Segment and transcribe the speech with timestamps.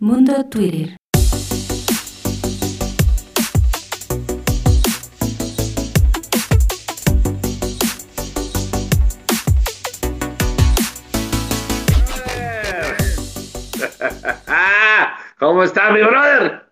[0.00, 0.96] Mundo Twitter.
[15.36, 16.62] ¿Cómo está mi brother?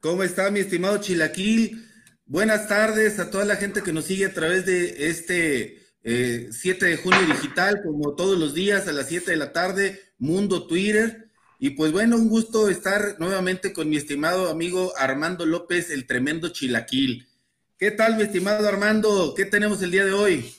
[0.00, 1.86] ¿Cómo está mi estimado Chilaquil?
[2.24, 6.48] Buenas tardes a toda la gente que nos sigue a través de este 7 eh,
[6.78, 11.23] de junio digital, como todos los días a las 7 de la tarde, Mundo Twitter.
[11.64, 16.50] Y pues bueno, un gusto estar nuevamente con mi estimado amigo Armando López, el tremendo
[16.50, 17.26] Chilaquil.
[17.78, 19.32] ¿Qué tal, mi estimado Armando?
[19.34, 20.52] ¿Qué tenemos el día de hoy?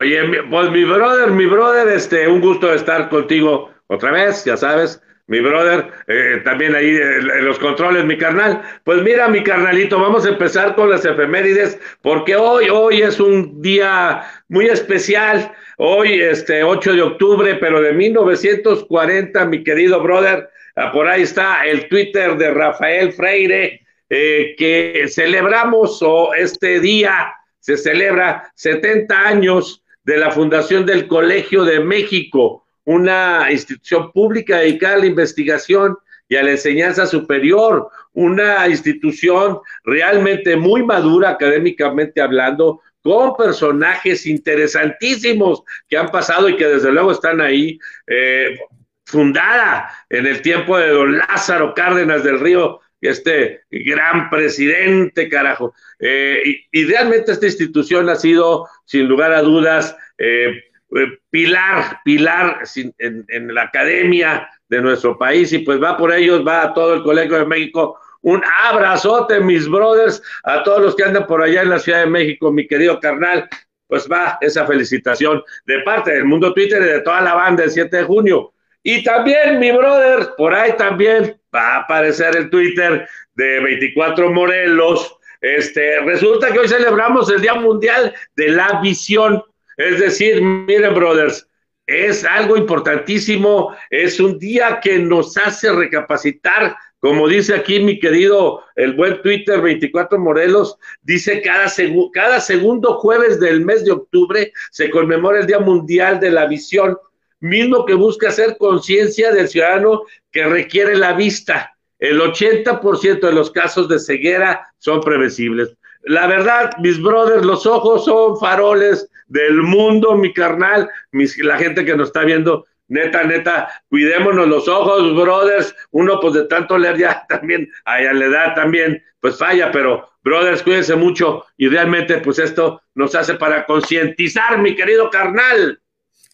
[0.00, 5.02] Oye, pues mi brother, mi brother, este, un gusto estar contigo otra vez, ya sabes,
[5.28, 8.62] mi brother, eh, también ahí en los controles, mi carnal.
[8.82, 13.60] Pues mira, mi carnalito, vamos a empezar con las efemérides, porque hoy, hoy es un
[13.60, 15.52] día muy especial.
[15.76, 21.66] Hoy, este 8 de octubre, pero de 1940, mi querido brother, ah, por ahí está
[21.66, 29.84] el Twitter de Rafael Freire, eh, que celebramos o este día se celebra 70 años
[30.04, 36.36] de la fundación del Colegio de México una institución pública dedicada a la investigación y
[36.36, 45.98] a la enseñanza superior, una institución realmente muy madura académicamente hablando, con personajes interesantísimos que
[45.98, 48.58] han pasado y que desde luego están ahí, eh,
[49.04, 55.74] fundada en el tiempo de don Lázaro Cárdenas del Río, este gran presidente, carajo.
[55.98, 62.62] Eh, y, realmente esta institución ha sido, sin lugar a dudas, eh, eh, pilar, pilar
[62.98, 67.02] en, la academia de nuestro país y pues va por ellos, va a todo el
[67.02, 67.98] Colegio de México.
[68.22, 72.10] Un abrazote, mis brothers, a todos los que andan por allá en la Ciudad de
[72.10, 73.48] México, mi querido carnal.
[73.86, 77.70] Pues va esa felicitación de parte del mundo Twitter y de toda la banda el
[77.70, 78.52] 7 de junio.
[78.82, 85.16] Y también, mi brother, por ahí también va a aparecer el Twitter de 24 Morelos.
[85.40, 89.42] Este, resulta que hoy celebramos el Día Mundial de la Visión.
[89.78, 91.48] Es decir, miren, brothers,
[91.86, 98.64] es algo importantísimo, es un día que nos hace recapacitar, como dice aquí mi querido,
[98.74, 101.72] el buen Twitter 24 Morelos, dice cada,
[102.12, 106.98] cada segundo jueves del mes de octubre se conmemora el Día Mundial de la Visión,
[107.38, 110.02] mismo que busca hacer conciencia del ciudadano
[110.32, 111.78] que requiere la vista.
[112.00, 115.77] El 80% de los casos de ceguera son previsibles.
[116.08, 121.94] La verdad, mis brothers, los ojos son faroles del mundo, mi carnal, la gente que
[121.94, 125.74] nos está viendo, neta, neta, cuidémonos los ojos, brothers.
[125.90, 130.62] Uno, pues de tanto leer ya también, a la edad también, pues falla, pero brothers,
[130.62, 135.78] cuídense mucho y realmente, pues esto nos hace para concientizar, mi querido carnal.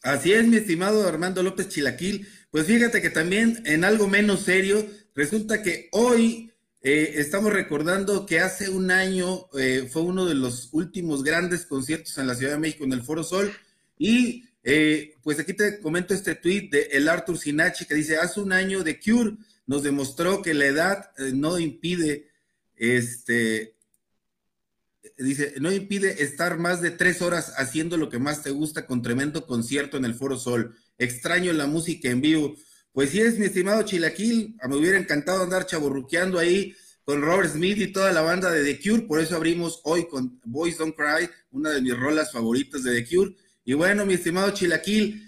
[0.04, 2.28] Así es, mi estimado Armando López Chilaquil.
[2.52, 4.86] Pues fíjate que también en algo menos serio,
[5.16, 6.53] resulta que hoy
[6.86, 12.18] eh, estamos recordando que hace un año eh, fue uno de los últimos grandes conciertos
[12.18, 13.50] en la Ciudad de México en el Foro Sol
[13.98, 18.38] y eh, pues aquí te comento este tweet de el Arthur Sinachi que dice, hace
[18.38, 22.28] un año The Cure nos demostró que la edad no impide,
[22.76, 23.76] este,
[25.16, 29.00] dice, no impide estar más de tres horas haciendo lo que más te gusta con
[29.00, 30.76] tremendo concierto en el Foro Sol.
[30.98, 32.54] Extraño la música en vivo.
[32.94, 37.77] Pues sí es, mi estimado Chilaquil, me hubiera encantado andar chaborruqueando ahí con Robert Smith
[37.78, 41.28] y toda la banda de The Cure, por eso abrimos hoy con Boys Don't Cry,
[41.50, 43.32] una de mis rolas favoritas de The Cure.
[43.65, 45.21] Y bueno, mi estimado Chilaquil,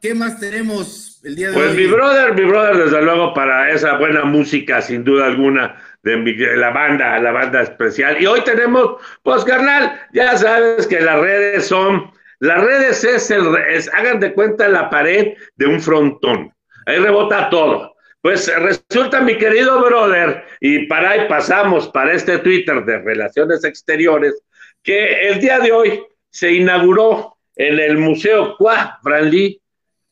[0.00, 1.74] ¿qué más tenemos el día de pues hoy?
[1.74, 6.56] Pues mi brother, mi brother, desde luego, para esa buena música, sin duda alguna, de,
[6.56, 8.16] la banda, la banda especial.
[8.18, 13.54] Y hoy tenemos, pues carnal, ya sabes que las redes son, las redes es el,
[13.68, 16.53] es, hagan de cuenta la pared de un frontón
[16.86, 17.94] ahí rebota todo.
[18.20, 24.42] Pues resulta, mi querido brother, y para ahí pasamos para este Twitter de Relaciones Exteriores,
[24.82, 29.60] que el día de hoy se inauguró en el Museo Croix Franly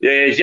[0.00, 0.36] eh,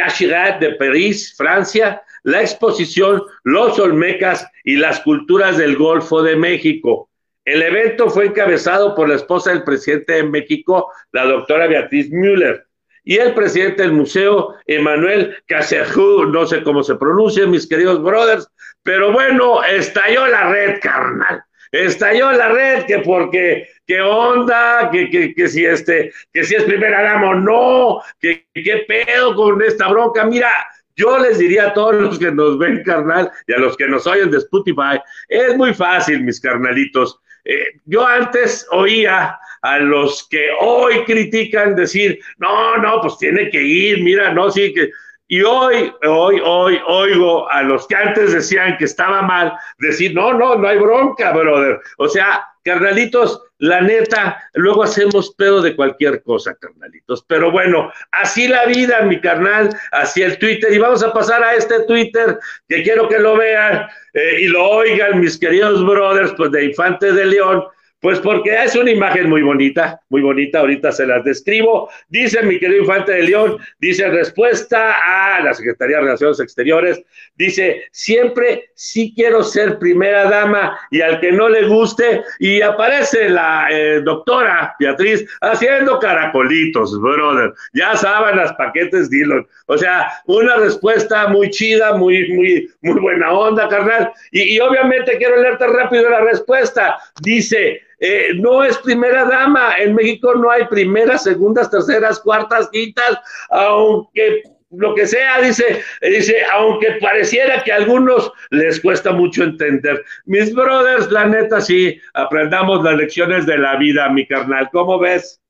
[0.59, 7.09] de París, Francia, la exposición Los Olmecas y las culturas del Golfo de México.
[7.45, 12.68] El evento fue encabezado por la esposa del presidente de México, la doctora Beatriz Müller
[13.09, 18.47] y el presidente del museo, Emanuel Casejú, no sé cómo se pronuncia, mis queridos brothers,
[18.83, 21.43] pero bueno, estalló la red, carnal.
[21.71, 26.63] Estalló la red, que porque, qué onda, que, que, que si este, que si es
[26.65, 30.25] primera dama o no, que qué pedo con esta bronca.
[30.25, 30.51] Mira,
[30.95, 34.05] yo les diría a todos los que nos ven, carnal, y a los que nos
[34.05, 37.19] oyen de Spotify, es muy fácil, mis carnalitos.
[37.43, 43.61] Eh, yo antes oía a los que hoy critican decir, no, no, pues tiene que
[43.61, 44.91] ir, mira, no, sí, que,
[45.27, 50.33] Y hoy, hoy, hoy, oigo a los que antes decían que estaba mal, decir, no,
[50.33, 51.79] no, no hay bronca, brother.
[51.97, 57.23] O sea, carnalitos, la neta, luego hacemos pedo de cualquier cosa, carnalitos.
[57.27, 60.73] Pero bueno, así la vida, mi carnal, así el Twitter.
[60.73, 64.67] Y vamos a pasar a este Twitter que quiero que lo vean eh, y lo
[64.67, 67.63] oigan, mis queridos brothers, pues de Infante de León
[68.01, 71.89] pues porque es una imagen muy bonita, muy bonita, ahorita se las describo.
[72.07, 77.01] Dice mi querido Infante de León, dice respuesta a la Secretaría de Relaciones Exteriores,
[77.35, 83.29] dice, siempre sí quiero ser primera dama y al que no le guste, y aparece
[83.29, 89.45] la eh, doctora Beatriz haciendo caracolitos, brother, ya sábanas, paquetes, Dillon.
[89.65, 94.11] O sea, una respuesta muy chida, muy, muy, muy buena onda, carnal.
[94.31, 96.97] Y, y obviamente quiero leerte rápido la respuesta.
[97.21, 99.77] Dice, eh, no es primera dama.
[99.77, 103.19] En México no hay primeras, segundas, terceras, cuartas, quintas,
[103.49, 110.03] aunque lo que sea, dice, dice, aunque pareciera que a algunos les cuesta mucho entender.
[110.25, 114.69] Mis brothers, la neta, sí, aprendamos las lecciones de la vida, mi carnal.
[114.71, 115.41] ¿Cómo ves?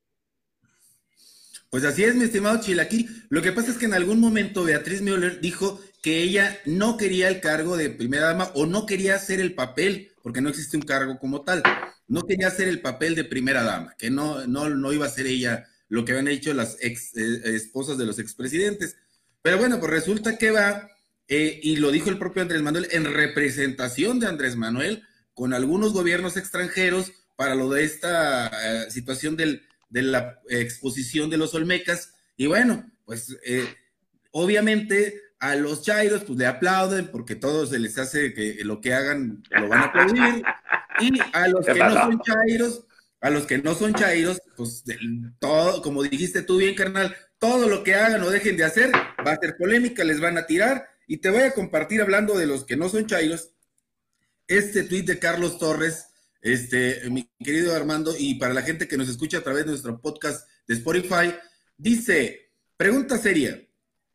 [1.70, 3.08] Pues así es, mi estimado Chilaquil.
[3.30, 7.28] Lo que pasa es que en algún momento Beatriz Müller dijo que ella no quería
[7.28, 10.84] el cargo de primera dama o no quería hacer el papel, porque no existe un
[10.84, 11.62] cargo como tal
[12.10, 15.28] no quería hacer el papel de primera dama, que no, no, no iba a ser
[15.28, 18.98] ella lo que habían hecho las ex eh, esposas de los expresidentes.
[19.42, 20.90] Pero bueno, pues resulta que va,
[21.28, 25.04] eh, y lo dijo el propio Andrés Manuel, en representación de Andrés Manuel
[25.34, 31.38] con algunos gobiernos extranjeros para lo de esta eh, situación del, de la exposición de
[31.38, 32.16] los Olmecas.
[32.36, 33.38] Y bueno, pues
[34.32, 38.94] obviamente a los chairos pues le aplauden porque todos se les hace que lo que
[38.94, 40.44] hagan lo van a aplaudir.
[41.00, 42.86] Y a los que no son chairos,
[43.22, 44.84] a los que no son chairos, pues
[45.40, 48.92] todo, como dijiste tú bien, carnal, todo lo que hagan o dejen de hacer
[49.26, 50.88] va a ser polémica, les van a tirar.
[51.08, 53.52] Y te voy a compartir hablando de los que no son chairos,
[54.48, 56.08] este tweet de Carlos Torres,
[56.42, 60.00] este, mi querido Armando, y para la gente que nos escucha a través de nuestro
[60.02, 61.34] podcast de Spotify,
[61.78, 63.62] dice, pregunta seria,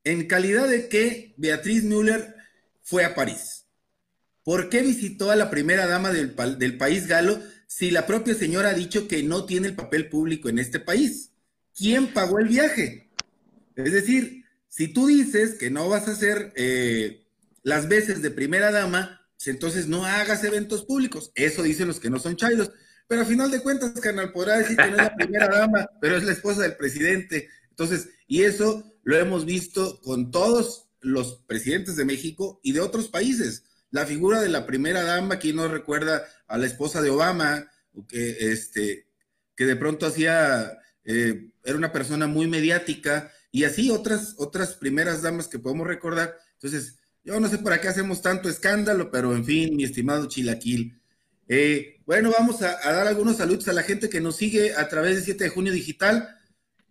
[0.05, 2.35] ¿en calidad de qué Beatriz Müller
[2.83, 3.64] fue a París?
[4.45, 8.75] ¿Por qué visitó a la primera dama del, país galo si la propia señora ha
[8.75, 11.31] dicho que no tiene el papel público en este país?
[11.75, 13.11] ¿Quién pagó el viaje?
[13.75, 17.27] Es decir, si tú dices que no vas a hacer eh,
[17.63, 21.33] las veces de primera dama, pues entonces no hagas eventos públicos.
[21.35, 22.71] Eso dicen los que no son chairos.
[23.09, 26.19] Pero a final de cuentas, carnal, podrá decir que no es la primera dama, pero
[26.19, 27.49] es la esposa del presidente.
[27.71, 33.09] Entonces, y eso lo hemos visto con todos los presidentes de México y de otros
[33.09, 33.65] países
[33.95, 37.71] la figura de la primera dama, quien no recuerda a la esposa de Obama,
[38.09, 39.07] que, este,
[39.55, 45.23] que de pronto hacía, eh, era una persona muy mediática, y así otras, otras primeras
[45.23, 46.37] damas que podemos recordar.
[46.55, 51.01] Entonces, yo no sé para qué hacemos tanto escándalo, pero en fin, mi estimado Chilaquil.
[51.47, 54.89] Eh, bueno, vamos a, a, dar algunos saludos a la gente que nos sigue a
[54.89, 56.37] través de 7 de junio digital.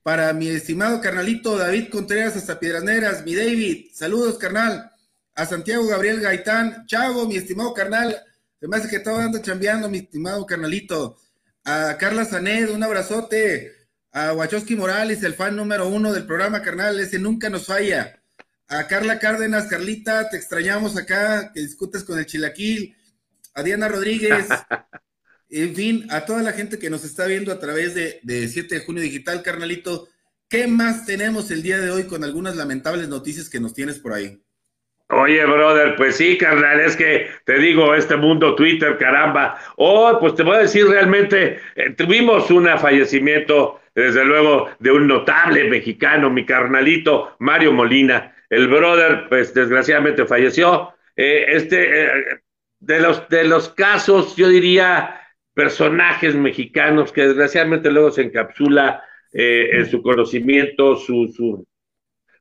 [0.03, 4.92] Para mi estimado carnalito David Contreras hasta Piedras Negras, mi David, saludos carnal
[5.35, 8.15] a Santiago Gabriel Gaitán, Chavo, mi estimado carnal,
[8.59, 11.17] se me hace que estaba dando chambeando, mi estimado carnalito,
[11.65, 13.71] a Carla Saned, un abrazote,
[14.11, 18.21] a Wachowski Morales, el fan número uno del programa, carnal, ese nunca nos falla,
[18.67, 22.95] a Carla Cárdenas, Carlita, te extrañamos acá, que discutes con el chilaquil,
[23.55, 24.47] a Diana Rodríguez,
[25.49, 28.75] en fin, a toda la gente que nos está viendo a través de, de 7
[28.75, 30.07] de junio digital, carnalito,
[30.47, 34.13] ¿qué más tenemos el día de hoy con algunas lamentables noticias que nos tienes por
[34.13, 34.43] ahí?
[35.09, 39.57] Oye, brother, pues sí, carnal, es que te digo, este mundo Twitter, caramba.
[39.75, 45.07] Oh, pues te voy a decir realmente, eh, tuvimos un fallecimiento, desde luego, de un
[45.07, 48.33] notable mexicano, mi carnalito Mario Molina.
[48.49, 50.93] El brother, pues desgraciadamente falleció.
[51.15, 52.11] Eh, este, eh,
[52.79, 55.21] de, los, de los casos, yo diría,
[55.53, 59.03] personajes mexicanos que desgraciadamente luego se encapsula
[59.35, 61.65] en su conocimiento, su, su,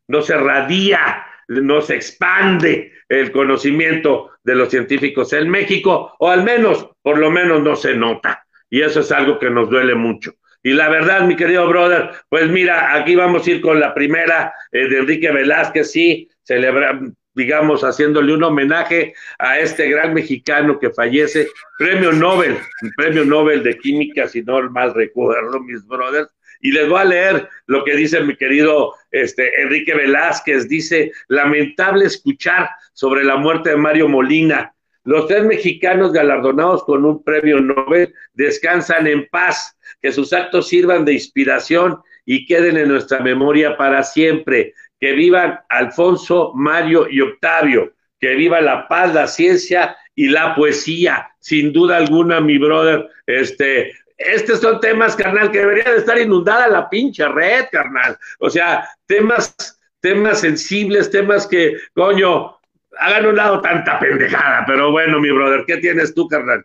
[0.09, 6.45] no se radia no se expande el conocimiento de los científicos en México, o al
[6.45, 8.45] menos, por lo menos no se nota.
[8.71, 10.33] Y eso es algo que nos duele mucho.
[10.63, 14.55] Y la verdad, mi querido brother, pues mira, aquí vamos a ir con la primera
[14.71, 17.01] eh, de Enrique Velázquez, sí, celebra,
[17.35, 21.49] digamos, haciéndole un homenaje a este gran mexicano que fallece,
[21.79, 22.59] premio Nobel,
[22.97, 26.31] premio Nobel de Química, si no mal recuerdo, mis brothers,
[26.63, 30.69] y les voy a leer lo que dice mi querido este, Enrique Velázquez.
[30.69, 34.73] Dice, lamentable escuchar sobre la muerte de Mario Molina.
[35.03, 41.05] Los tres mexicanos galardonados con un premio Nobel descansan en paz, que sus actos sirvan
[41.05, 44.75] de inspiración y queden en nuestra memoria para siempre.
[45.03, 51.29] Que vivan Alfonso, Mario y Octavio, que viva la paz, la ciencia y la poesía,
[51.41, 56.69] sin duda alguna, mi brother, este, estos son temas, carnal, que debería de estar inundada
[56.69, 58.17] la pinche red, carnal.
[58.39, 62.57] O sea, temas, temas sensibles, temas que, coño,
[62.97, 64.63] hagan un lado tanta pendejada.
[64.69, 66.65] Pero bueno, mi brother, ¿qué tienes tú, carnal?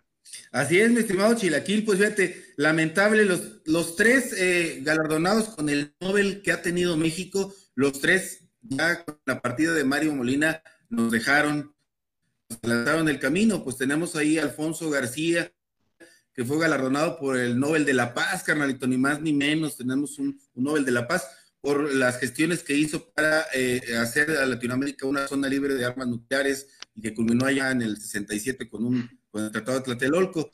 [0.52, 5.96] Así es, mi estimado Chilaquil, pues fíjate, lamentable, los, los tres eh, galardonados con el
[6.00, 11.12] Nobel que ha tenido México, los tres ya con la partida de Mario Molina nos
[11.12, 11.76] dejaron,
[12.50, 15.54] nos lanzaron el camino, pues tenemos ahí Alfonso García,
[16.34, 20.18] que fue galardonado por el Nobel de la Paz, carnalito, ni más ni menos, tenemos
[20.18, 21.28] un, Nobel de la Paz
[21.62, 26.08] por las gestiones que hizo para eh, hacer a Latinoamérica una zona libre de armas
[26.08, 30.50] nucleares y que culminó allá en el 67 con, un, con el Tratado de Tlatelolco.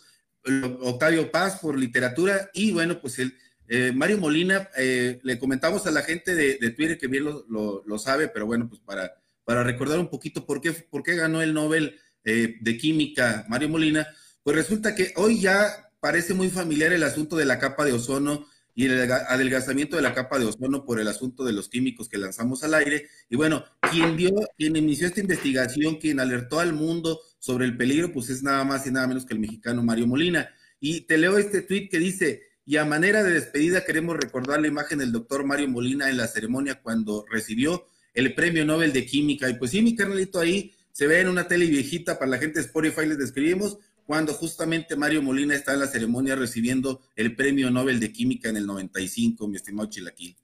[0.82, 3.34] Octavio Paz por literatura y bueno, pues el
[3.68, 8.28] eh, Mario Molina, eh, le comentamos a la gente de, Twitter que bien lo, sabe,
[8.28, 12.00] pero bueno, pues para, para recordar un poquito por qué, por qué ganó el Nobel
[12.24, 14.08] de Química Mario Molina,
[14.44, 18.46] pues resulta que hoy ya parece muy familiar el asunto de la capa de ozono
[18.76, 22.18] y el adelgazamiento de la capa de ozono por el asunto de los químicos que
[22.18, 23.08] lanzamos al aire.
[23.30, 28.12] Y bueno, quien dio, quien inició esta investigación, quien alertó al mundo sobre el peligro,
[28.12, 30.50] pues es nada más y nada menos que el mexicano Mario Molina.
[30.80, 34.68] Y te leo este tweet que dice, y a manera de despedida queremos recordar la
[34.68, 39.50] imagen del doctor Mario Molina en la ceremonia cuando recibió el premio Nobel de Química.
[39.50, 42.60] Y pues sí, mi carnalito ahí se ve en una tele viejita, para la gente
[42.60, 47.72] de Spotify les describimos, cuando justamente Mario Molina está en la ceremonia recibiendo el premio
[47.72, 50.36] Nobel de Química en el 95, mi estimado Chilaquil.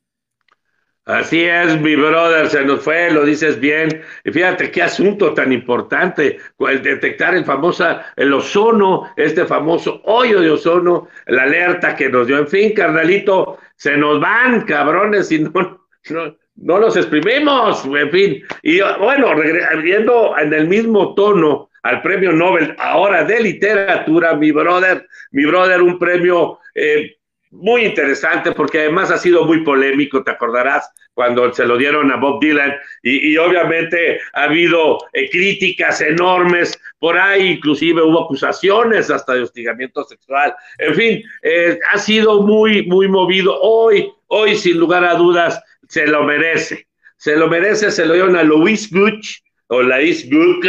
[1.05, 4.03] Así es, mi brother, se nos fue, lo dices bien.
[4.23, 10.39] Y fíjate qué asunto tan importante, el detectar el famoso, el ozono, este famoso hoyo
[10.39, 12.37] de ozono, la alerta que nos dio.
[12.37, 15.51] En fin, carnalito, se nos van, cabrones, y no,
[16.09, 18.43] no, no los exprimimos, en fin.
[18.61, 19.33] Y bueno,
[19.81, 25.81] viendo en el mismo tono, al premio Nobel ahora de literatura, mi brother, mi brother,
[25.81, 27.17] un premio eh,
[27.51, 32.17] muy interesante porque además ha sido muy polémico, te acordarás cuando se lo dieron a
[32.17, 39.33] Bob Dylan y, obviamente ha habido eh, críticas enormes por ahí, inclusive hubo acusaciones hasta
[39.33, 43.59] de hostigamiento sexual, en fin, eh, ha sido muy, muy movido.
[43.61, 46.87] Hoy, hoy sin lugar a dudas, se lo merece,
[47.17, 50.65] se lo merece, se lo dieron a Louise Gooch o Louise Gooch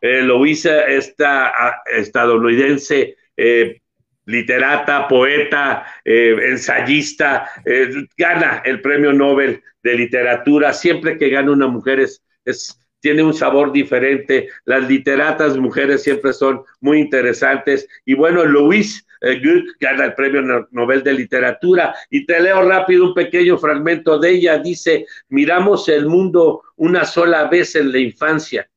[0.00, 3.80] eh, Luisa, esta estadounidense, eh,
[4.28, 10.72] literata, poeta, eh, ensayista, eh, gana el premio Nobel de literatura.
[10.72, 12.22] Siempre que gana una mujer es,
[13.00, 14.48] tiene un sabor diferente.
[14.64, 17.88] Las literatas mujeres siempre son muy interesantes.
[18.04, 21.94] Y bueno, Louise Good gana el premio Nobel de literatura.
[22.10, 24.58] Y te leo rápido un pequeño fragmento de ella.
[24.58, 28.68] Dice, miramos el mundo una sola vez en la infancia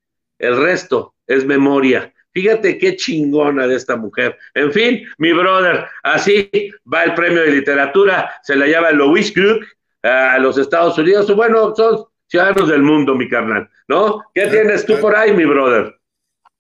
[0.42, 2.12] el resto es memoria.
[2.34, 4.38] Fíjate qué chingona de esta mujer.
[4.54, 6.50] En fin, mi brother, así
[6.92, 9.66] va el premio de literatura, se la llama Louis Gluck
[10.04, 11.34] a los Estados Unidos.
[11.36, 14.24] Bueno, son ciudadanos del mundo, mi carnal, ¿no?
[14.34, 15.96] ¿Qué tienes tú por ahí, mi brother?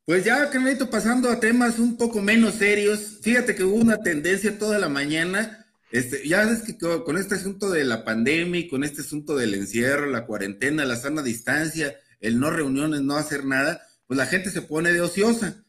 [0.06, 3.20] Pues ya, carnalito, pasando a temas un poco menos serios.
[3.22, 5.66] Fíjate que hubo una tendencia toda la mañana.
[5.92, 9.54] Este, ya ves que con este asunto de la pandemia y con este asunto del
[9.54, 14.50] encierro, la cuarentena, la sana distancia, el no reuniones, no hacer nada, pues la gente
[14.50, 15.64] se pone de ociosa.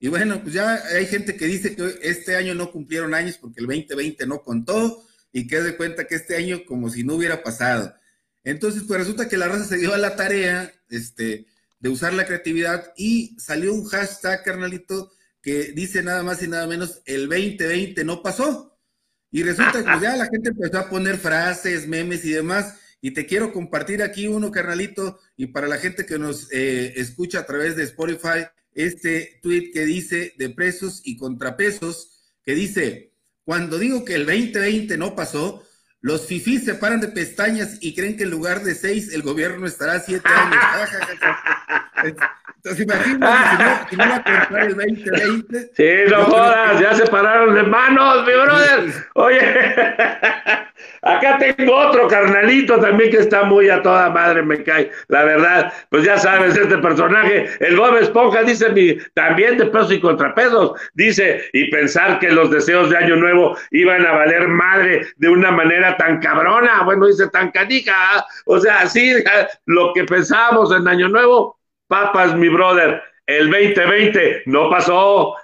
[0.00, 3.60] Y bueno, pues ya hay gente que dice que este año no cumplieron años porque
[3.60, 7.44] el 2020 no contó y que de cuenta que este año como si no hubiera
[7.44, 7.94] pasado.
[8.42, 11.46] Entonces, pues resulta que la raza se dio a la tarea este,
[11.78, 16.66] de usar la creatividad y salió un hashtag, carnalito, que dice nada más y nada
[16.66, 18.76] menos, el 2020 no pasó.
[19.30, 22.74] Y resulta que pues, ya la gente empezó a poner frases, memes y demás.
[23.04, 27.40] Y te quiero compartir aquí uno, carnalito, y para la gente que nos eh, escucha
[27.40, 33.12] a través de Spotify, este tweet que dice de presos y contrapesos, que dice,
[33.44, 35.62] cuando digo que el 2020 no pasó,
[36.00, 39.66] los fifís se paran de pestañas y creen que en lugar de seis el gobierno
[39.66, 40.62] estará siete años.
[42.56, 45.70] Entonces imagínate si no, va a cortar el 2020.
[45.76, 48.94] Sí, no jodas, ya se pararon de manos, mi brother.
[49.12, 49.40] Oye,
[51.02, 54.90] acá tengo otro carnalito también que está muy a toda madre, me cae.
[55.08, 59.92] La verdad, pues ya sabes, este personaje, el Bob Esponja, dice mi, también de pesos
[59.92, 65.06] y contrapesos, dice, y pensar que los deseos de Año Nuevo iban a valer madre
[65.16, 69.12] de una manera tan cabrona, bueno, dice tan canica, o sea, así
[69.66, 73.02] lo que pensábamos en Año Nuevo papas, mi brother.
[73.26, 75.36] El 2020 no pasó.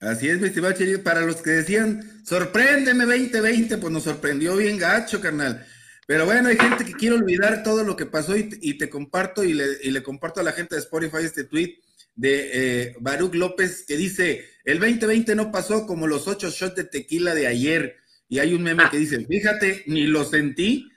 [0.00, 5.20] Así es, mi estimado Para los que decían, sorpréndeme 2020, pues nos sorprendió bien gacho,
[5.20, 5.66] carnal.
[6.06, 9.52] Pero bueno, hay gente que quiere olvidar todo lo que pasó y, te comparto y
[9.52, 11.78] le, comparto a la gente de Spotify este tweet
[12.16, 16.84] de eh, Baruch López que dice, el 2020 no pasó como los ocho shots de
[16.84, 17.96] tequila de ayer.
[18.28, 20.90] Y hay un meme que dice, fíjate, ni lo sentí.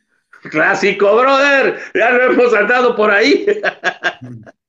[0.50, 3.46] Clásico, brother, ya lo hemos andado por ahí.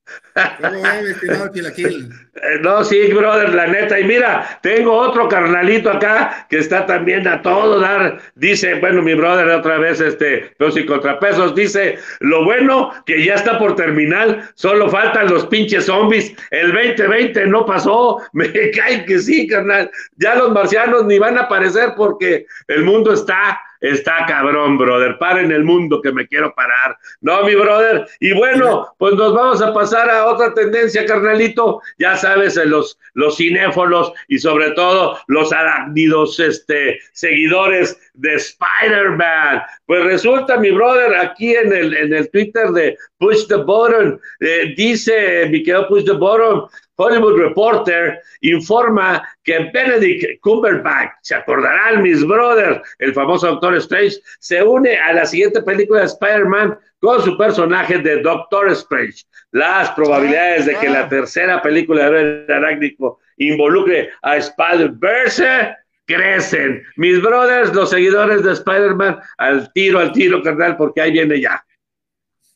[2.35, 3.99] Eh, no, sí, brother, la neta.
[3.99, 8.19] Y mira, tengo otro carnalito acá que está también a todo dar.
[8.35, 13.35] Dice, bueno, mi brother otra vez, este, pesos y contrapesos, dice, lo bueno que ya
[13.35, 16.33] está por terminar, solo faltan los pinches zombies.
[16.51, 19.89] El 2020 no pasó, me cae que sí, carnal.
[20.17, 25.19] Ya los marcianos ni van a aparecer porque el mundo está Está cabrón, brother.
[25.19, 26.97] Paren el mundo que me quiero parar.
[27.21, 28.07] No, mi brother.
[28.19, 31.81] Y bueno, pues nos vamos a pasar a otra tendencia, carnalito.
[31.99, 39.61] Ya sabes, los, los cinéfolos y sobre todo los arácnidos este, seguidores de Spider-Man.
[39.85, 44.73] Pues resulta, mi brother, aquí en el, en el Twitter de Push the Button, eh,
[44.75, 46.63] dice mi querido Push the Button,
[46.97, 54.63] Hollywood Reporter informa que Benedict Cumberbatch, se acordarán mis brothers, el famoso Doctor Strange, se
[54.63, 59.23] une a la siguiente película de Spider-Man con su personaje de Doctor Strange.
[59.51, 65.75] Las probabilidades de que la tercera película de Arácnico involucre a Spider-Verse
[66.05, 66.83] crecen.
[66.95, 71.65] Mis brothers, los seguidores de Spider-Man, al tiro, al tiro, carnal, porque ahí viene ya.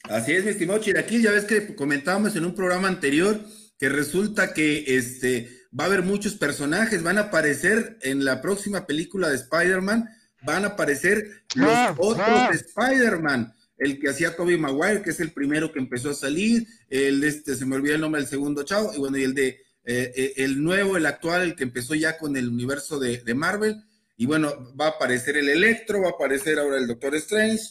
[0.04, 3.38] Así es, mi estimado Chiraquil, ya ves que comentábamos en un programa anterior
[3.80, 8.86] que resulta que este, va a haber muchos personajes, van a aparecer en la próxima
[8.86, 10.10] película de Spider-Man,
[10.44, 12.52] van a aparecer los ah, otros ah.
[12.54, 17.24] Spider-Man, el que hacía Tobey Maguire, que es el primero que empezó a salir, el
[17.24, 19.48] este, se me olvidó el nombre del segundo chavo, y bueno, y el de
[19.86, 23.34] eh, eh, el nuevo, el actual, el que empezó ya con el universo de, de
[23.34, 23.82] Marvel,
[24.18, 27.64] y bueno, va a aparecer el Electro, va a aparecer ahora el Doctor Strange,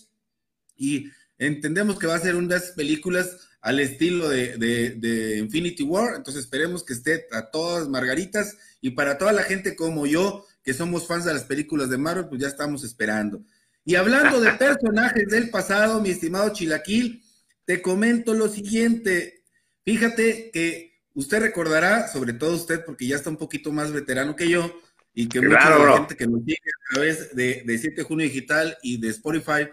[0.75, 6.15] y entendemos que va a ser una de esas películas al estilo de, Infinity War.
[6.17, 10.75] Entonces esperemos que esté a todas margaritas y para toda la gente como yo, que
[10.75, 13.43] somos fans de las películas de Marvel, pues ya estamos esperando.
[13.85, 17.23] Y hablando de personajes del pasado, mi estimado Chilaquil,
[17.65, 19.43] te comento lo siguiente.
[19.85, 24.49] Fíjate que usted recordará, sobre todo usted, porque ya está un poquito más veterano que
[24.49, 24.73] yo,
[25.15, 28.79] y que mucha gente que nos sigue a través de, de 7 de junio digital
[28.83, 29.69] y de Spotify,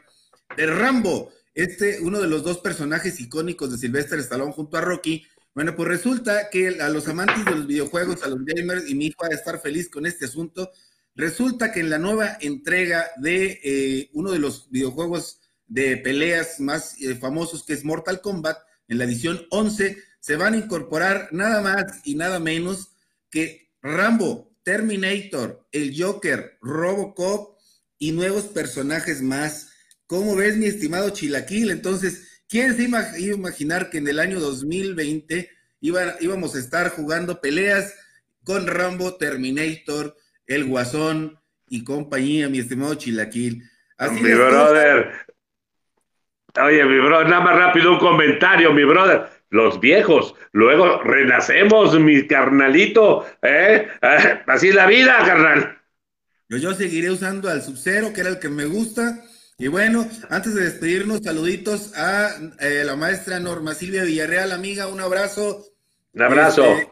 [0.57, 5.25] de Rambo, este, uno de los dos personajes icónicos de Sylvester Stallone junto a Rocky.
[5.55, 9.07] Bueno, pues resulta que a los amantes de los videojuegos, a los gamers, y mi
[9.07, 10.69] hijo va a estar feliz con este asunto,
[11.15, 17.01] resulta que en la nueva entrega de eh, uno de los videojuegos de peleas más
[17.01, 21.61] eh, famosos, que es Mortal Kombat, en la edición 11, se van a incorporar nada
[21.61, 22.91] más y nada menos
[23.29, 27.57] que Rambo, Terminator, el Joker, Robocop
[27.97, 29.69] y nuevos personajes más.
[30.07, 31.71] ¿Cómo ves, mi estimado Chilaquil?
[31.71, 37.41] Entonces, ¿quién se iba a imaginar que en el año 2020 íbamos a estar jugando
[37.41, 37.95] peleas
[38.43, 40.15] con Rambo, Terminator,
[40.45, 43.63] El Guasón y compañía, mi estimado Chilaquil?
[43.97, 45.11] Así mi brother.
[46.61, 49.27] Oye, mi brother, nada más rápido un comentario, mi brother.
[49.49, 53.87] Los viejos, luego renacemos, mi carnalito, ¿eh?
[54.01, 55.79] Ah, así es la vida, carnal.
[56.47, 59.23] Yo, yo seguiré usando al Sub-Zero, que era el que me gusta
[59.57, 64.99] y bueno, antes de despedirnos, saluditos a eh, la maestra Norma Silvia Villarreal, amiga, un
[64.99, 65.65] abrazo.
[66.13, 66.73] Un abrazo.
[66.73, 66.91] Este,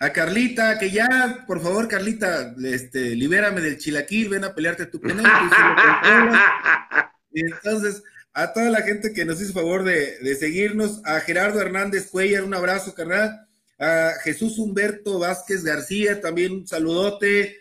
[0.00, 5.00] a Carlita, que ya, por favor, Carlita, este, libérame del chilaquil, ven a pelearte tu
[5.00, 5.10] con
[7.32, 11.60] y entonces, a toda la gente que nos hizo favor de, de seguirnos, a Gerardo
[11.60, 13.46] Hernández Cuellar, un abrazo, carnal.
[13.78, 17.58] A Jesús Humberto Vázquez García, también un saludote.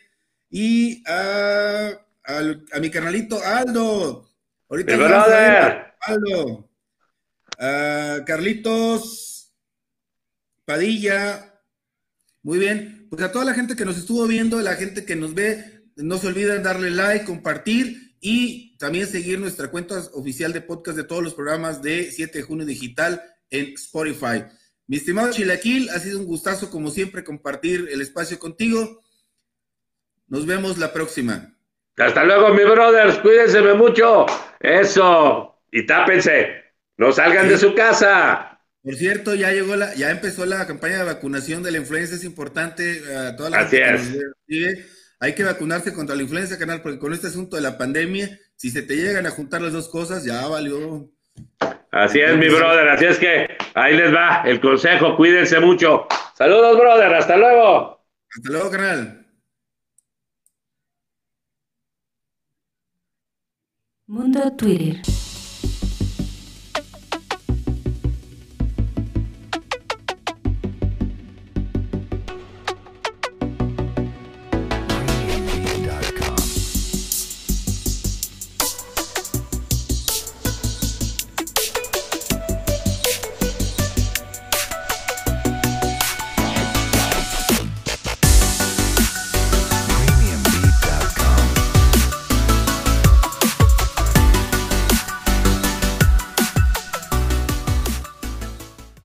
[0.49, 4.29] Y a a mi canalito Aldo.
[4.69, 4.93] Ahorita
[6.01, 6.69] Aldo.
[8.25, 9.53] Carlitos
[10.65, 11.61] Padilla.
[12.43, 13.07] Muy bien.
[13.09, 16.17] Pues a toda la gente que nos estuvo viendo, la gente que nos ve, no
[16.17, 21.23] se olviden darle like, compartir y también seguir nuestra cuenta oficial de podcast de todos
[21.23, 24.43] los programas de 7 de junio digital en Spotify.
[24.87, 29.03] Mi estimado Chilaquil, ha sido un gustazo como siempre compartir el espacio contigo.
[30.27, 31.54] Nos vemos la próxima.
[31.97, 33.17] Hasta luego, mi brothers.
[33.19, 34.25] Cuídense mucho.
[34.59, 35.61] Eso.
[35.71, 36.63] Y tápense.
[36.97, 38.59] No salgan de su casa.
[38.83, 42.15] Por cierto, ya llegó la, ya empezó la campaña de vacunación de la influenza.
[42.15, 44.91] Es importante a eh, toda la Así es.
[45.19, 48.69] Hay que vacunarse contra la influenza, canal, porque con este asunto de la pandemia, si
[48.69, 51.09] se te llegan a juntar las dos cosas, ya valió.
[51.91, 52.89] Así es, mi brother.
[52.89, 55.15] Así es que ahí les va el consejo.
[55.15, 56.05] Cuídense mucho.
[56.37, 57.13] Saludos, brother.
[57.13, 58.05] Hasta luego.
[58.35, 59.24] Hasta luego, canal.
[64.07, 65.01] Mundo Twitter.